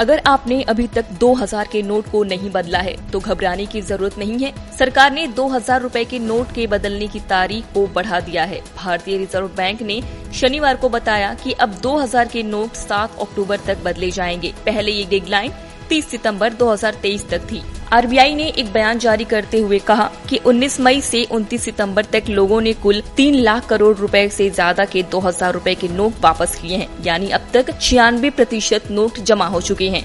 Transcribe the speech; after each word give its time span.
अगर 0.00 0.22
आपने 0.26 0.60
अभी 0.62 0.86
तक 0.86 1.10
2000 1.20 1.68
के 1.68 1.82
नोट 1.82 2.10
को 2.10 2.22
नहीं 2.24 2.50
बदला 2.50 2.78
है 2.78 2.94
तो 3.10 3.18
घबराने 3.20 3.66
की 3.66 3.80
ज़रूरत 3.82 4.18
नहीं 4.18 4.38
है। 4.38 4.52
सरकार 4.78 5.12
ने 5.12 5.26
2000 5.28 5.82
रुपए 5.82 6.04
के 6.04 6.18
नोट 6.18 6.52
के 6.54 6.66
बदलने 6.66 7.06
की 7.08 7.20
तारीख 7.20 7.64
को 7.74 7.86
बढ़ा 7.86 8.20
दिया 8.20 8.44
है। 8.44 8.60
भारतीय 8.76 9.16
रिज़र्व 9.18 9.46
बैंक 9.56 9.82
ने 9.82 10.00
शनिवार 10.34 10.76
को 10.76 10.88
बताया 10.88 11.32
कि 11.34 11.52
अब 11.52 11.78
2000 11.80 12.28
के 12.28 12.42
नोट 12.42 12.74
7 12.78 13.18
अक्टूबर 13.20 13.60
तक 13.66 13.84
बदले 13.84 14.10
जाएँगे। 14.10 14.52
पहले 14.66 14.92
ये 14.92 15.04
डेडलाइन 15.04 15.52
30 15.84 16.04
सितंबर 16.04 16.52
2023 16.54 17.28
तक 17.30 17.46
थी। 17.52 17.62
आरबीआई 17.92 18.34
ने 18.34 18.48
एक 18.48 18.72
बयान 18.72 18.98
जारी 18.98 19.24
करते 19.24 19.58
हुए 19.58 19.78
कहा 19.80 20.10
कि 20.28 20.38
19 20.46 20.78
मई 20.80 21.00
से 21.00 21.24
29 21.32 21.60
सितंबर 21.60 22.04
तक 22.04 22.28
लोगों 22.28 22.60
ने 22.60 22.72
कुल 22.82 23.02
3 23.16 23.34
लाख 23.34 23.68
करोड़ 23.68 23.96
रुपए 23.96 24.28
से 24.28 24.48
ज़्यादा 24.50 24.84
के 24.84 25.02
2000 25.10 25.52
रुपए 25.52 25.74
के 25.74 25.88
नोट 25.88 26.20
वापस 26.22 26.54
किए 26.54 26.76
हैं, 26.76 26.88
यानी 27.04 27.30
अब 27.30 27.48
तक 27.54 27.78
छियानवे 27.80 28.30
प्रतिशत 28.30 28.90
नोट 28.90 29.18
जमा 29.20 29.46
हो 29.46 29.60
चुके 29.60 29.88
हैं। 29.88 30.04